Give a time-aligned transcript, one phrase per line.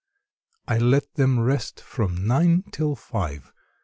[0.67, 3.53] I let them rest from nine till five.